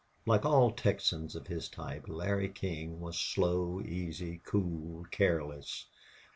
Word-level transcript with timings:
Like 0.25 0.45
all 0.45 0.71
Texans 0.71 1.35
of 1.35 1.45
his 1.45 1.69
type, 1.69 2.05
Larry 2.07 2.49
King 2.49 2.99
was 2.99 3.19
slow, 3.19 3.81
easy, 3.81 4.41
cool, 4.45 5.03
careless. 5.11 5.85